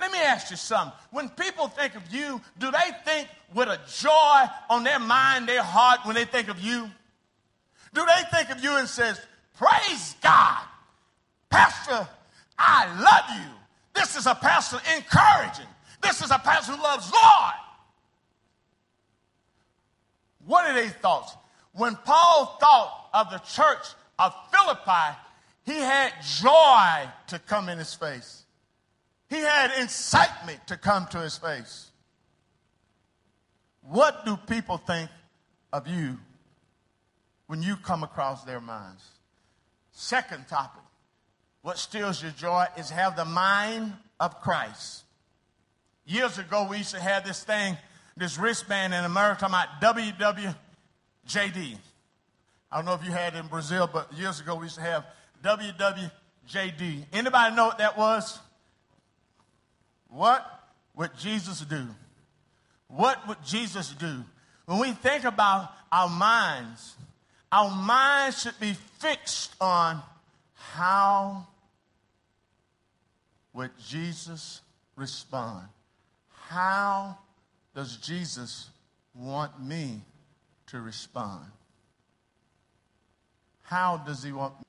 Let 0.00 0.12
me 0.12 0.18
ask 0.18 0.50
you 0.50 0.56
something. 0.56 0.96
When 1.10 1.28
people 1.28 1.68
think 1.68 1.94
of 1.94 2.02
you, 2.12 2.40
do 2.58 2.70
they 2.70 2.90
think 3.04 3.28
with 3.54 3.68
a 3.68 3.80
joy 3.98 4.44
on 4.70 4.84
their 4.84 4.98
mind, 4.98 5.48
their 5.48 5.62
heart, 5.62 6.00
when 6.04 6.14
they 6.14 6.24
think 6.24 6.48
of 6.48 6.60
you? 6.60 6.88
Do 7.94 8.04
they 8.04 8.36
think 8.36 8.50
of 8.50 8.62
you 8.62 8.76
and 8.76 8.88
says, 8.88 9.20
praise 9.56 10.14
God, 10.22 10.62
Pastor, 11.50 12.06
I 12.58 12.86
love 13.00 13.40
you. 13.40 13.50
Is 14.18 14.26
a 14.26 14.34
pastor 14.34 14.80
encouraging. 14.96 15.68
This 16.02 16.22
is 16.22 16.32
a 16.32 16.40
pastor 16.40 16.72
who 16.72 16.82
loves 16.82 17.08
Lord. 17.12 17.54
What 20.44 20.68
are 20.68 20.74
their 20.74 20.88
thoughts? 20.88 21.36
When 21.72 21.94
Paul 21.94 22.58
thought 22.60 23.10
of 23.14 23.30
the 23.30 23.38
church 23.38 23.86
of 24.18 24.34
Philippi, 24.50 25.16
he 25.64 25.74
had 25.74 26.12
joy 26.40 27.08
to 27.28 27.38
come 27.38 27.68
in 27.68 27.78
his 27.78 27.94
face. 27.94 28.42
He 29.30 29.36
had 29.36 29.70
incitement 29.78 30.66
to 30.66 30.76
come 30.76 31.06
to 31.12 31.20
his 31.20 31.38
face. 31.38 31.92
What 33.82 34.24
do 34.24 34.36
people 34.36 34.78
think 34.78 35.10
of 35.72 35.86
you 35.86 36.18
when 37.46 37.62
you 37.62 37.76
come 37.76 38.02
across 38.02 38.42
their 38.42 38.60
minds? 38.60 39.04
Second 39.92 40.48
topic 40.48 40.82
what 41.62 41.78
steals 41.78 42.22
your 42.22 42.32
joy 42.32 42.64
is 42.76 42.90
have 42.90 43.14
the 43.14 43.24
mind 43.24 43.92
of 44.20 44.40
Christ. 44.40 45.04
Years 46.06 46.38
ago, 46.38 46.66
we 46.70 46.78
used 46.78 46.94
to 46.94 47.00
have 47.00 47.24
this 47.24 47.44
thing, 47.44 47.76
this 48.16 48.38
wristband 48.38 48.94
in 48.94 49.04
America 49.04 49.46
talking 49.46 49.54
about 49.54 49.96
WWJD. 51.26 51.76
I 52.70 52.76
don't 52.76 52.84
know 52.84 52.94
if 52.94 53.04
you 53.04 53.12
had 53.12 53.34
it 53.34 53.38
in 53.38 53.46
Brazil, 53.46 53.88
but 53.92 54.12
years 54.14 54.40
ago 54.40 54.56
we 54.56 54.64
used 54.64 54.76
to 54.76 54.82
have 54.82 55.04
WWJD. 55.42 57.04
Anybody 57.12 57.54
know 57.54 57.66
what 57.66 57.78
that 57.78 57.96
was? 57.96 58.38
What 60.08 60.44
would 60.96 61.16
Jesus 61.18 61.60
do? 61.60 61.86
What 62.88 63.26
would 63.28 63.42
Jesus 63.44 63.90
do? 63.90 64.24
When 64.66 64.78
we 64.78 64.92
think 64.92 65.24
about 65.24 65.70
our 65.92 66.08
minds, 66.08 66.96
our 67.52 67.70
minds 67.70 68.42
should 68.42 68.58
be 68.60 68.74
fixed 68.98 69.54
on 69.60 70.02
how 70.54 71.46
would 73.58 73.72
Jesus 73.88 74.60
respond? 74.94 75.66
How 76.46 77.18
does 77.74 77.96
Jesus 77.96 78.70
want 79.16 79.60
me 79.60 80.00
to 80.68 80.80
respond? 80.80 81.44
How 83.62 83.96
does 83.96 84.22
he 84.22 84.30
want 84.30 84.56
me? 84.60 84.64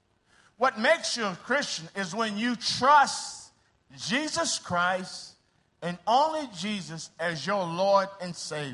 What 0.57 0.79
makes 0.79 1.15
you 1.15 1.25
a 1.25 1.37
Christian 1.43 1.87
is 1.95 2.15
when 2.15 2.35
you 2.35 2.55
trust 2.55 3.51
Jesus 3.95 4.57
Christ 4.57 5.33
and 5.83 5.95
only 6.07 6.49
Jesus 6.57 7.11
as 7.19 7.45
your 7.45 7.63
Lord 7.63 8.07
and 8.19 8.35
Savior. 8.35 8.73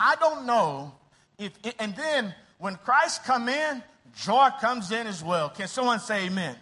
I 0.00 0.16
don't 0.16 0.46
know 0.46 0.92
if, 1.38 1.52
and 1.78 1.94
then 1.94 2.34
when 2.58 2.74
Christ 2.74 3.22
come 3.22 3.48
in, 3.48 3.84
joy 4.16 4.48
comes 4.60 4.90
in 4.90 5.06
as 5.06 5.22
well. 5.22 5.48
Can 5.48 5.68
someone 5.68 6.00
say 6.00 6.26
amen? 6.26 6.56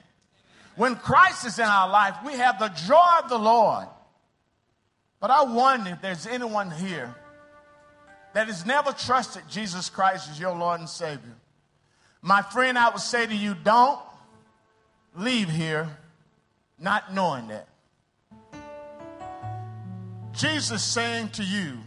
When 0.76 0.96
Christ 0.96 1.46
is 1.46 1.58
in 1.58 1.64
our 1.64 1.88
life, 1.88 2.16
we 2.24 2.32
have 2.34 2.58
the 2.58 2.68
joy 2.68 3.20
of 3.22 3.28
the 3.28 3.38
Lord. 3.38 3.86
But 5.20 5.30
I 5.30 5.44
wonder 5.44 5.90
if 5.90 6.02
there's 6.02 6.26
anyone 6.26 6.70
here 6.70 7.14
that 8.34 8.48
has 8.48 8.66
never 8.66 8.92
trusted 8.92 9.42
Jesus 9.48 9.88
Christ 9.88 10.28
as 10.30 10.40
your 10.40 10.54
Lord 10.54 10.80
and 10.80 10.88
Savior. 10.88 11.36
My 12.20 12.42
friend, 12.42 12.76
I 12.76 12.90
would 12.90 13.00
say 13.00 13.26
to 13.26 13.34
you, 13.34 13.54
don't 13.62 14.00
leave 15.16 15.48
here 15.48 15.88
not 16.78 17.14
knowing 17.14 17.48
that. 17.48 17.68
Jesus 20.32 20.82
saying 20.82 21.28
to 21.30 21.44
you, 21.44 21.78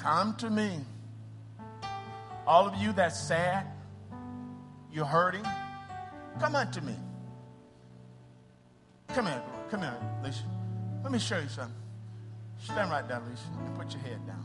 Come 0.00 0.36
to 0.36 0.50
me. 0.50 0.80
All 2.46 2.66
of 2.66 2.74
you 2.76 2.92
that's 2.92 3.18
sad, 3.18 3.66
you're 4.92 5.06
hurting, 5.06 5.44
come 6.40 6.56
unto 6.56 6.80
me. 6.80 6.94
Come 9.08 9.26
here, 9.26 9.42
come 9.70 9.80
here, 9.80 9.96
Alicia. 10.20 10.44
Let 11.02 11.12
me 11.12 11.18
show 11.18 11.38
you 11.38 11.48
something. 11.48 11.74
Stand 12.62 12.90
right 12.90 13.06
down, 13.08 13.22
Alicia, 13.22 13.42
and 13.66 13.76
put 13.76 13.92
your 13.92 14.02
head 14.02 14.26
down. 14.26 14.44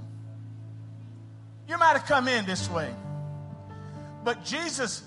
You 1.68 1.78
might 1.78 1.94
have 1.94 2.06
come 2.06 2.28
in 2.28 2.46
this 2.46 2.70
way, 2.70 2.94
but 4.24 4.44
Jesus 4.44 5.04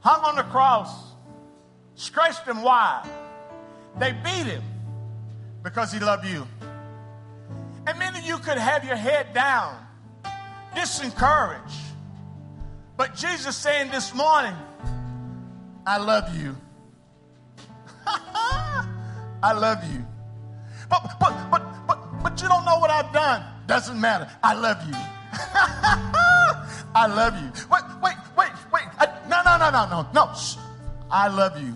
hung 0.00 0.24
on 0.24 0.36
the 0.36 0.44
cross, 0.44 1.12
scratched 1.94 2.46
him 2.46 2.62
wide. 2.62 3.08
They 3.98 4.12
beat 4.12 4.46
him 4.46 4.62
because 5.62 5.92
he 5.92 5.98
loved 5.98 6.26
you. 6.26 6.46
And 7.86 7.98
many 7.98 8.18
of 8.18 8.24
you 8.24 8.38
could 8.38 8.58
have 8.58 8.84
your 8.84 8.96
head 8.96 9.32
down, 9.32 9.76
discouraged. 10.74 11.80
But 12.96 13.14
Jesus 13.14 13.56
saying 13.56 13.90
this 13.90 14.14
morning, 14.14 14.54
I 15.86 15.98
love 15.98 16.36
you. 16.36 16.56
I 18.06 19.52
love 19.52 19.84
you. 19.92 20.04
But, 20.88 21.16
but, 21.20 21.50
but, 21.50 21.86
but, 21.86 22.22
but 22.24 22.42
you 22.42 22.48
don't 22.48 22.64
know 22.64 22.78
what 22.78 22.90
I've 22.90 23.12
done. 23.12 23.44
Doesn't 23.68 24.00
matter. 24.00 24.28
I 24.42 24.54
love 24.54 24.84
you. 24.88 24.94
I 26.94 27.06
love 27.06 27.34
you. 27.40 27.52
Wait, 27.70 27.82
wait, 28.02 28.16
wait, 28.36 28.50
wait. 28.72 28.84
I, 28.98 29.06
no, 29.28 29.42
no, 29.44 29.56
no, 29.58 29.70
no, 29.70 29.86
no, 29.88 30.08
no. 30.12 30.34
I 31.08 31.28
love 31.28 31.60
you. 31.62 31.74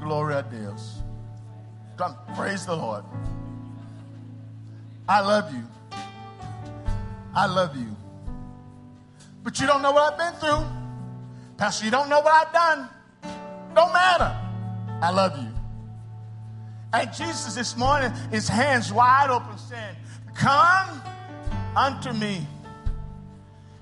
Gloria 0.00 0.42
Deus. 0.50 1.00
Come, 1.98 2.16
praise 2.34 2.64
the 2.64 2.74
Lord. 2.74 3.04
I 5.08 5.20
love 5.20 5.52
you. 5.52 5.64
I 7.34 7.46
love 7.46 7.76
you. 7.76 7.94
But 9.42 9.60
you 9.60 9.66
don't 9.66 9.82
know 9.82 9.92
what 9.92 10.12
I've 10.12 10.18
been 10.18 10.40
through. 10.40 10.81
Pastor, 11.62 11.84
you 11.84 11.92
don't 11.92 12.08
know 12.08 12.18
what 12.18 12.34
I've 12.34 12.52
done. 12.52 12.88
Don't 13.72 13.92
matter. 13.92 14.36
I 15.00 15.12
love 15.12 15.38
you. 15.40 15.46
And 16.92 17.12
Jesus 17.12 17.54
this 17.54 17.76
morning, 17.76 18.12
his 18.32 18.48
hands 18.48 18.92
wide 18.92 19.30
open, 19.30 19.56
saying, 19.56 19.94
Come 20.34 21.00
unto 21.76 22.12
me. 22.14 22.44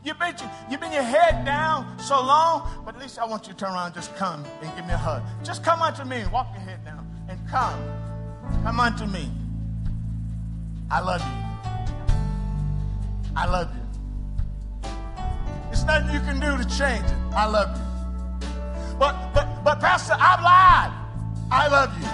You've 0.05 0.19
been, 0.19 0.35
you've 0.71 0.79
been 0.79 0.93
your 0.93 1.03
head 1.03 1.47
down 1.47 1.99
so 1.99 2.21
long, 2.21 2.69
but 2.85 2.97
at 2.97 3.01
least 3.01 3.19
I 3.19 3.25
want 3.25 3.47
you 3.47 3.55
to 3.55 3.59
turn 3.59 3.73
around 3.73 3.95
just 3.95 4.15
come 4.15 4.45
and 4.61 4.77
give 4.77 4.87
me 4.87 4.93
a 4.93 4.99
hug. 4.99 5.23
Just 5.43 5.65
come 5.65 5.81
unto 5.81 6.05
me. 6.05 6.23
Walk 6.31 6.49
your 6.53 6.61
head 6.61 6.85
down 6.85 7.09
and 7.31 7.39
come. 7.49 7.83
Come 8.63 8.79
unto 8.79 9.07
me. 9.07 9.31
I 10.91 11.01
love 11.01 11.23
you. 11.23 11.73
I 13.35 13.47
love 13.47 13.71
you. 13.75 14.91
There's 15.69 15.85
nothing 15.87 16.13
you 16.13 16.21
can 16.21 16.39
do 16.41 16.63
to 16.63 16.79
change 16.79 17.07
it. 17.07 17.20
I 17.35 17.47
love 17.47 17.77
you. 17.77 17.85
But 18.99 19.33
but 19.33 19.65
but 19.65 19.81
Pastor, 19.81 20.15
I've 20.19 20.43
lied. 20.43 20.93
I 21.51 21.69
love 21.69 21.93
you. 21.99 22.09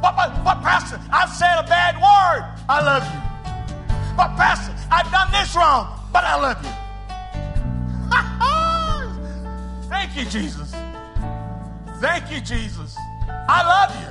But 0.00 0.16
but 0.16 0.44
but 0.44 0.62
Pastor, 0.62 1.00
I've 1.12 1.30
said 1.30 1.58
a 1.58 1.62
bad 1.68 1.96
word. 1.96 2.44
I 2.68 2.80
love 2.82 3.04
you. 3.04 3.20
But 4.16 4.36
Pastor, 4.36 4.74
I've 4.90 5.10
done 5.10 5.30
this 5.30 5.54
wrong, 5.54 5.88
but 6.12 6.24
I 6.24 6.36
love 6.40 6.62
you. 6.64 6.72
Thank 9.88 10.16
you, 10.16 10.24
Jesus. 10.24 10.74
Thank 12.00 12.30
you, 12.30 12.40
Jesus. 12.40 12.96
I 13.28 13.62
love 13.62 13.94
you. 14.02 14.08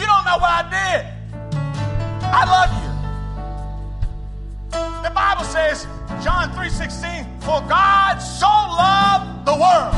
You 0.00 0.06
don't 0.06 0.24
know 0.24 0.38
what 0.38 0.50
I 0.50 0.62
did. 0.70 1.06
I 2.22 2.44
love 2.46 2.70
you. 2.82 2.90
The 5.02 5.10
Bible 5.10 5.44
says, 5.44 5.86
John 6.22 6.52
3:16, 6.52 7.24
for 7.40 7.60
God 7.62 8.18
so 8.18 8.46
loved 8.46 9.46
the 9.46 9.54
world. 9.54 9.94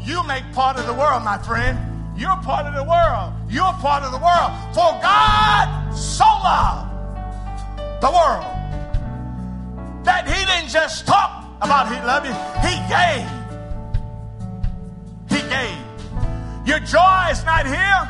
You 0.00 0.22
make 0.24 0.44
part 0.52 0.78
of 0.78 0.86
the 0.86 0.94
world, 0.94 1.22
my 1.22 1.38
friend. 1.38 1.78
You're 2.16 2.36
part 2.42 2.66
of 2.66 2.74
the 2.74 2.84
world. 2.84 3.32
You're 3.48 3.72
part 3.80 4.02
of 4.04 4.12
the 4.12 4.18
world. 4.18 4.52
For 4.74 4.92
God 5.00 5.94
so 5.94 6.24
loved 6.24 6.88
the 8.00 8.10
world 8.10 8.52
that 10.04 10.26
he 10.26 10.44
didn't 10.44 10.70
just 10.70 11.06
talk 11.06 11.44
about 11.60 11.88
he 11.88 11.94
loved 12.04 12.26
you, 12.26 12.34
he 12.66 12.74
gave. 12.90 13.28
He 15.30 15.48
gave. 15.48 15.78
Your 16.66 16.80
joy 16.80 17.28
is 17.30 17.44
not 17.44 17.66
here. 17.66 18.08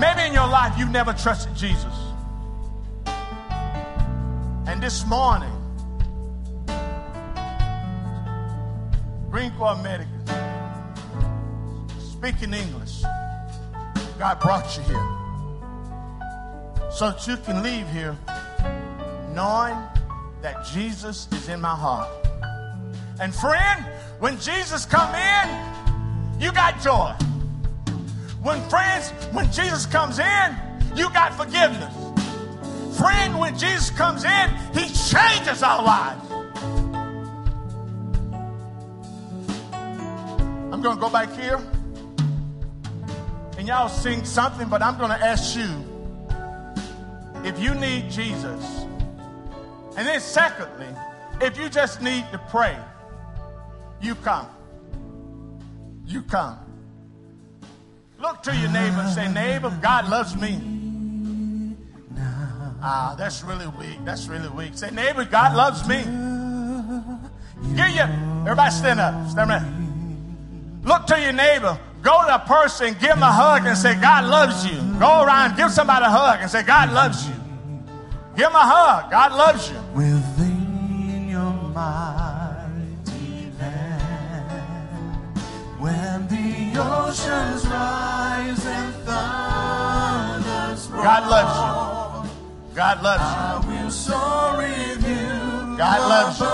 Maybe 0.00 0.28
in 0.28 0.32
your 0.32 0.48
life 0.48 0.78
you've 0.78 0.90
never 0.90 1.12
trusted 1.12 1.54
Jesus. 1.54 1.97
And 4.68 4.82
this 4.82 5.06
morning, 5.06 5.50
Green 9.30 9.50
Corps 9.52 9.82
Medical, 9.82 10.12
speaking 11.98 12.52
English, 12.52 13.00
God 14.18 14.38
brought 14.40 14.76
you 14.76 14.82
here 14.82 15.08
so 16.92 17.10
that 17.10 17.26
you 17.26 17.38
can 17.38 17.62
leave 17.62 17.88
here 17.88 18.14
knowing 19.32 19.74
that 20.42 20.66
Jesus 20.66 21.28
is 21.32 21.48
in 21.48 21.62
my 21.62 21.74
heart. 21.74 22.10
And 23.22 23.34
friend, 23.34 23.86
when 24.18 24.38
Jesus 24.38 24.84
come 24.84 25.14
in, 25.14 26.42
you 26.42 26.52
got 26.52 26.78
joy. 26.82 27.14
When 28.42 28.60
friends, 28.68 29.12
when 29.32 29.50
Jesus 29.50 29.86
comes 29.86 30.18
in, 30.18 30.56
you 30.94 31.08
got 31.14 31.32
forgiveness. 31.32 32.07
Friend, 32.98 33.38
when 33.38 33.56
Jesus 33.56 33.90
comes 33.90 34.24
in, 34.24 34.50
he 34.74 34.88
changes 34.88 35.62
our 35.62 35.84
lives. 35.84 36.30
I'm 40.72 40.82
going 40.82 40.96
to 40.96 41.00
go 41.00 41.08
back 41.08 41.32
here 41.36 41.60
and 43.56 43.68
y'all 43.68 43.88
sing 43.88 44.24
something, 44.24 44.68
but 44.68 44.82
I'm 44.82 44.98
going 44.98 45.10
to 45.10 45.24
ask 45.24 45.56
you 45.56 45.68
if 47.44 47.58
you 47.60 47.74
need 47.76 48.10
Jesus. 48.10 48.84
And 49.96 50.06
then, 50.06 50.20
secondly, 50.20 50.88
if 51.40 51.56
you 51.56 51.68
just 51.68 52.02
need 52.02 52.24
to 52.32 52.38
pray, 52.50 52.76
you 54.00 54.16
come. 54.16 54.48
You 56.04 56.22
come. 56.22 56.58
Look 58.20 58.42
to 58.42 58.56
your 58.56 58.70
neighbor 58.70 59.00
and 59.00 59.14
say, 59.14 59.32
Neighbor, 59.32 59.76
God 59.80 60.08
loves 60.08 60.36
me. 60.36 60.77
Ah, 62.80 63.14
that's 63.18 63.42
really 63.42 63.66
weak. 63.66 63.98
That's 64.04 64.28
really 64.28 64.48
weak. 64.48 64.76
Say, 64.76 64.90
Neighbor, 64.90 65.24
God 65.24 65.56
loves 65.56 65.86
me. 65.88 65.98
Give 67.74 67.88
you. 67.88 68.06
Everybody 68.42 68.70
stand 68.70 69.00
up. 69.00 69.28
Stand 69.30 69.50
up. 69.50 69.62
Look 70.84 71.06
to 71.06 71.20
your 71.20 71.32
neighbor. 71.32 71.78
Go 72.02 72.24
to 72.24 72.36
a 72.36 72.38
person, 72.38 72.96
give 73.00 73.10
him 73.10 73.22
a 73.22 73.32
hug, 73.32 73.66
and 73.66 73.76
say, 73.76 73.94
God 74.00 74.24
loves 74.24 74.64
you. 74.64 74.78
Go 74.98 75.24
around, 75.24 75.56
give 75.56 75.72
somebody 75.72 76.04
a 76.04 76.10
hug, 76.10 76.38
and 76.40 76.50
say, 76.50 76.62
God 76.62 76.92
loves 76.92 77.26
you. 77.28 77.34
Give 78.36 78.46
him 78.46 78.54
a 78.54 78.58
hug. 78.58 79.10
God 79.10 79.32
loves 79.32 79.68
you. 79.68 79.76
Within 79.94 81.28
your 81.28 81.52
mighty 81.74 83.50
hand, 83.58 85.38
when 85.80 86.28
the 86.28 86.80
oceans 86.80 87.66
rise 87.66 88.64
and 88.64 88.94
thunders 89.04 90.88
roll, 90.88 91.02
God 91.02 91.28
loves 91.28 91.58
you. 91.58 91.87
God 92.78 93.02
loves 93.02 93.22
I 93.22 93.58
will 93.66 93.90
soar 93.90 94.56
with 94.58 95.02
you. 95.02 95.76
God 95.76 96.00
loves 96.08 96.38
you. 96.38 96.46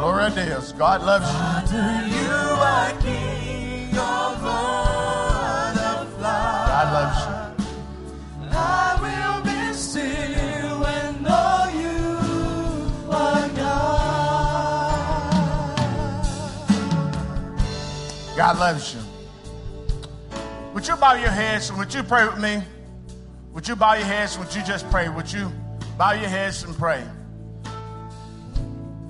Glory 0.00 0.30
to 0.30 0.34
Deus. 0.36 0.70
God 0.70 1.02
loves 1.02 1.26
you. 1.26 1.36
Under 1.36 2.06
you 2.06 2.30
are 2.30 2.92
king 3.00 3.90
the. 3.90 3.98
God 6.22 6.92
loves 6.94 7.18
you. 7.26 7.34
I 8.52 8.94
will 9.02 9.42
be 9.42 9.74
still 9.74 10.86
and 10.86 11.20
know 11.20 11.66
you 11.74 12.06
are 13.10 13.48
God. 13.48 14.94
God 18.36 18.58
loves 18.60 18.94
you. 18.94 19.00
Would 20.72 20.86
you 20.86 20.94
bow 20.94 21.14
your 21.14 21.30
heads 21.30 21.68
and 21.70 21.78
would 21.80 21.92
you 21.92 22.04
pray 22.04 22.24
with 22.26 22.38
me? 22.38 22.62
Would 23.52 23.66
you 23.66 23.76
bow 23.76 23.94
your 23.94 24.06
heads? 24.06 24.38
Would 24.38 24.54
you 24.54 24.62
just 24.62 24.88
pray? 24.90 25.08
Would 25.08 25.32
you 25.32 25.50
bow 25.98 26.12
your 26.12 26.28
heads 26.28 26.62
and 26.62 26.76
pray? 26.76 27.04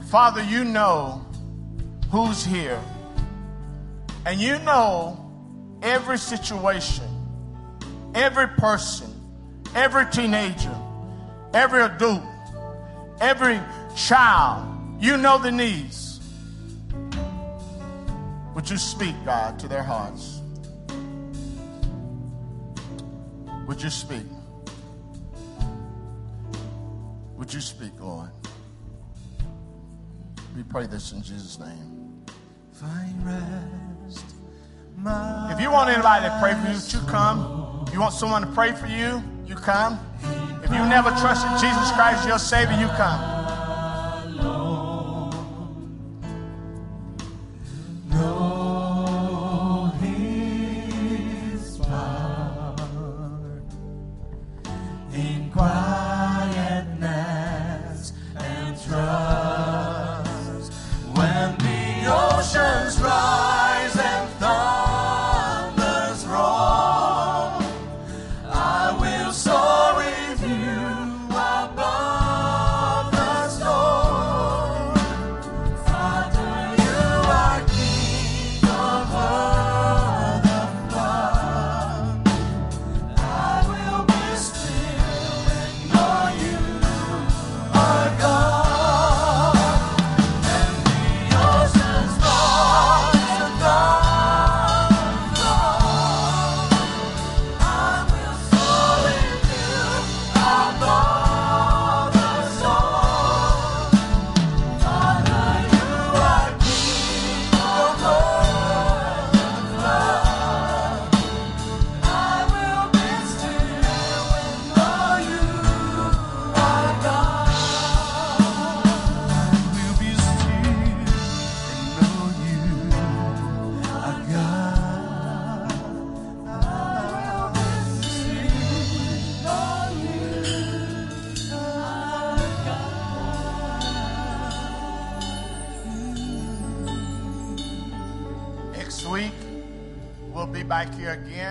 Father, 0.09 0.43
you 0.43 0.65
know 0.65 1.25
who's 2.11 2.45
here. 2.45 2.81
And 4.27 4.41
you 4.41 4.59
know 4.61 5.31
every 5.83 6.19
situation, 6.19 7.05
every 8.15 8.49
person, 8.49 9.09
every 9.75 10.07
teenager, 10.07 10.75
every 11.55 11.83
adult, 11.83 12.23
every 13.21 13.61
child. 13.97 14.67
You 15.01 15.17
know 15.17 15.39
the 15.39 15.51
needs. 15.51 16.21
Would 18.55 18.69
you 18.69 18.77
speak, 18.77 19.15
God, 19.25 19.59
to 19.61 19.69
their 19.69 19.83
hearts? 19.83 20.40
Would 23.71 23.81
you 23.81 23.91
speak? 23.91 24.25
Would 27.37 27.55
you 27.55 27.61
speak, 27.61 27.93
Lord? 28.01 28.29
We 30.57 30.65
pray 30.65 30.89
this 30.89 31.13
in 31.13 31.23
Jesus' 31.23 31.57
name. 31.61 32.25
Find 32.73 33.25
rest, 33.25 34.25
If 35.53 35.61
you 35.61 35.71
want 35.71 35.89
anybody 35.89 36.27
to 36.27 36.39
pray 36.43 36.55
for 36.55 36.67
you, 36.67 37.01
you 37.01 37.07
come. 37.07 37.85
If 37.87 37.95
you 37.95 38.01
want 38.01 38.15
someone 38.15 38.43
to 38.43 38.49
pray 38.49 38.73
for 38.73 38.89
you, 38.89 39.23
you 39.47 39.55
come. 39.55 40.01
If 40.65 40.71
you 40.73 40.85
never 40.87 41.11
trusted 41.11 41.53
Jesus 41.61 41.93
Christ, 41.93 42.27
your 42.27 42.41
Savior, 42.41 42.77
you 42.77 42.89
come. 42.97 43.40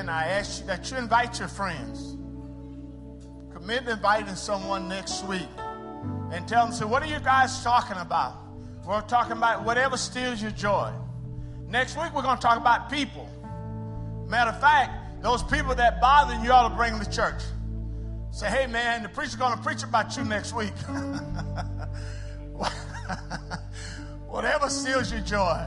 Again. 0.10 0.24
I 0.24 0.28
ask 0.40 0.62
you 0.62 0.68
that 0.68 0.92
you 0.92 0.98
invite 0.98 1.40
your 1.40 1.48
friends. 1.48 2.18
Commit 3.54 3.86
to 3.86 3.92
inviting 3.92 4.36
someone 4.36 4.88
next 4.88 5.26
week 5.26 5.48
and 6.32 6.48
tell 6.48 6.66
them, 6.66 6.74
say, 6.74 6.86
what 6.86 7.04
are 7.04 7.08
you 7.08 7.20
guys 7.20 7.64
talking 7.64 7.98
about? 7.98 8.36
We're 8.86 9.02
talking 9.02 9.34
about 9.34 9.66
whatever 9.66 9.98
steals 9.98 10.42
your 10.42 10.52
joy. 10.52 10.92
Next 11.68 11.98
week, 11.98 12.14
we're 12.16 12.24
going 12.24 12.38
to 12.38 12.42
talk 12.42 12.58
about 12.58 12.90
people. 12.90 13.30
Matter 14.28 14.52
of 14.52 14.60
fact, 14.60 15.22
those 15.22 15.44
people 15.44 15.76
that 15.76 16.02
bother 16.02 16.36
you, 16.36 16.46
you 16.46 16.52
ought 16.52 16.70
to 16.70 16.76
bring 16.76 16.94
them 16.94 17.04
to 17.04 17.12
church. 17.12 17.42
Say, 18.32 18.50
hey, 18.50 18.68
man, 18.68 19.04
the 19.04 19.10
preacher's 19.10 19.36
going 19.36 19.56
to 19.56 19.64
preach 19.64 19.84
about 19.84 20.16
you 20.18 20.24
next 20.24 20.56
week. 20.56 20.74
whatever 24.28 24.70
steals 24.70 25.12
your 25.12 25.22
joy. 25.22 25.66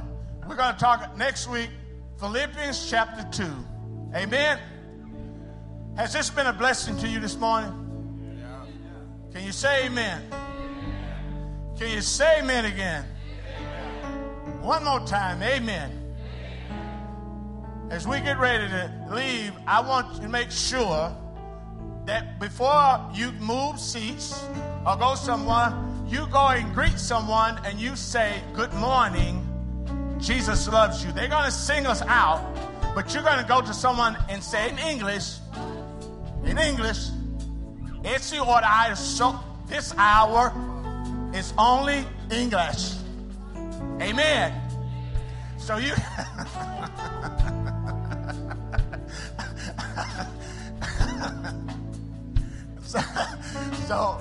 We're 0.49 0.57
going 0.57 0.75
to 0.75 0.81
talk 0.81 1.17
next 1.17 1.49
week, 1.49 1.71
Philippians 2.19 2.91
chapter 2.91 3.45
2. 3.45 3.72
Amen. 4.15 4.59
Has 5.97 6.13
this 6.13 6.29
been 6.29 6.47
a 6.47 6.53
blessing 6.53 6.99
to 6.99 7.09
you 7.09 7.19
this 7.19 7.37
morning? 7.37 7.73
Can 9.33 9.45
you 9.45 9.53
say 9.53 9.87
amen? 9.87 10.23
Can 11.79 11.91
you 11.91 12.03
say 12.03 12.41
amen 12.41 12.67
again? 12.67 13.05
One 14.61 14.85
more 14.85 15.01
time, 15.01 15.43
amen. 15.43 16.15
As 17.91 18.07
we 18.07 18.21
get 18.21 18.39
ready 18.39 18.69
to 18.69 19.07
leave, 19.11 19.53
I 19.67 19.81
want 19.81 20.21
to 20.21 20.29
make 20.29 20.51
sure 20.51 21.17
that 22.05 22.39
before 22.39 23.11
you 23.15 23.33
move 23.33 23.79
seats 23.79 24.45
or 24.87 24.97
go 24.97 25.15
somewhere, 25.15 25.73
you 26.07 26.27
go 26.31 26.49
and 26.49 26.75
greet 26.75 26.99
someone 26.99 27.59
and 27.65 27.79
you 27.79 27.97
say, 27.97 28.43
Good 28.53 28.73
morning, 28.75 29.47
Jesus 30.19 30.69
loves 30.69 31.05
you. 31.05 31.13
They're 31.13 31.29
going 31.29 31.45
to 31.45 31.51
sing 31.51 31.87
us 31.87 32.03
out, 32.03 32.45
but 32.95 33.15
you're 33.15 33.23
going 33.23 33.39
to 33.39 33.45
go 33.45 33.61
to 33.61 33.73
someone 33.73 34.19
and 34.29 34.43
say 34.43 34.71
in 34.71 34.79
English, 34.79 35.37
in 36.45 36.59
English, 36.59 37.11
esse 38.05 38.39
horário, 38.39 38.97
so 38.97 39.39
this 39.67 39.95
hour 39.97 40.53
is 41.33 41.55
only 41.57 42.05
English. 42.31 42.97
Amen. 44.01 44.53
So 45.57 45.77
you. 45.77 45.95
so, 52.83 52.99
so 53.87 54.21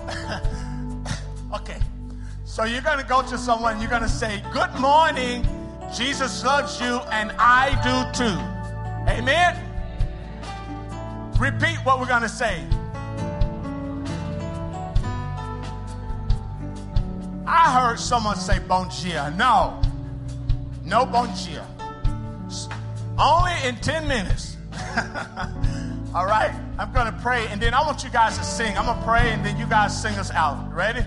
okay. 1.56 1.80
So 2.46 2.64
you're 2.64 2.82
going 2.82 3.00
to 3.00 3.06
go 3.06 3.22
to 3.24 3.38
someone, 3.38 3.82
you're 3.82 3.90
going 3.90 4.04
to 4.04 4.10
say, 4.10 4.42
Good 4.54 4.74
morning, 4.76 5.46
Jesus 5.94 6.46
loves 6.46 6.80
you, 6.80 7.02
and 7.12 7.34
I 7.38 7.76
do 7.82 8.06
too. 8.18 8.61
Amen. 9.08 9.58
Repeat 11.40 11.78
what 11.84 12.00
we're 12.00 12.08
going 12.08 12.22
to 12.22 12.30
say. 12.30 12.64
I 17.48 17.74
heard 17.80 18.00
someone 18.00 18.38
say 18.38 18.60
bon 18.60 18.90
dia. 18.90 19.34
No, 19.38 19.82
no 20.86 21.06
bon 21.06 21.30
dia. 21.36 21.66
Only 23.18 23.54
in 23.66 23.76
10 23.78 24.08
minutes. 24.08 24.58
All 26.14 26.26
right? 26.26 26.54
I'm 26.78 26.92
going 26.92 27.06
to 27.06 27.20
pray, 27.22 27.48
and 27.48 27.62
then 27.62 27.74
I 27.74 27.82
want 27.82 28.04
you 28.04 28.10
guys 28.10 28.38
to 28.38 28.44
sing. 28.44 28.78
I'm 28.78 28.86
going 28.86 28.98
to 28.98 29.04
pray, 29.04 29.32
and 29.32 29.46
then 29.46 29.58
you 29.58 29.66
guys 29.66 30.00
sing 30.00 30.16
us 30.16 30.32
out. 30.32 30.74
Ready? 30.74 31.06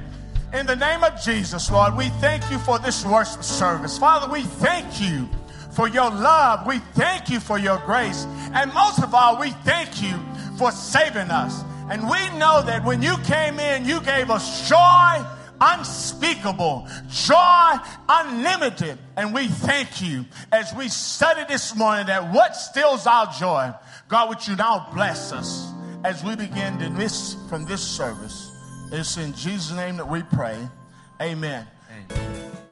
In 0.53 0.67
the 0.67 0.77
name 0.77 1.03
of 1.03 1.21
Jesus, 1.21 1.71
Lord, 1.71 1.97
we 1.97 2.11
thank 2.21 2.49
you 2.51 2.59
for 2.59 2.79
this 2.79 3.05
worship 3.05 3.43
service. 3.43 3.99
Father, 3.99 4.31
we 4.31 4.43
thank 4.43 5.01
you 5.01 5.29
for 5.75 5.89
your 5.89 6.11
love. 6.11 6.67
We 6.67 6.79
thank 6.95 7.29
you 7.29 7.41
for 7.41 7.59
your 7.59 7.79
grace. 7.79 8.27
And 8.53 8.73
most 8.73 9.03
of 9.03 9.15
all, 9.15 9.39
we 9.39 9.51
thank 9.51 10.03
you 10.03 10.19
for 10.57 10.71
saving 10.71 11.31
us. 11.31 11.63
And 11.91 12.03
we 12.09 12.39
know 12.39 12.63
that 12.63 12.85
when 12.85 13.03
you 13.03 13.17
came 13.19 13.59
in, 13.59 13.85
you 13.85 14.01
gave 14.01 14.31
us 14.31 14.69
joy 14.69 15.25
unspeakable, 15.61 16.87
joy 17.09 17.77
unlimited. 18.09 18.99
And 19.17 19.35
we 19.35 19.49
thank 19.49 20.01
you 20.03 20.25
as 20.53 20.75
we 20.75 20.89
study 20.89 21.43
this 21.49 21.77
morning 21.77 22.07
that 22.07 22.33
what 22.33 22.57
steals 22.57 23.07
our 23.07 23.33
joy, 23.33 23.73
God, 24.09 24.29
would 24.29 24.47
you 24.47 24.57
now 24.57 24.89
bless 24.93 25.33
us 25.33 25.71
as 26.05 26.23
we 26.23 26.37
begin 26.37 26.79
to 26.79 26.91
miss 26.91 27.37
from 27.49 27.65
this 27.65 27.83
service. 27.83 28.51
It's 28.93 29.17
in 29.17 29.33
Jesus' 29.35 29.75
name 29.75 29.97
that 29.97 30.09
we 30.09 30.23
pray. 30.23 30.57
Amen. 31.21 31.67
Amen. 32.11 32.54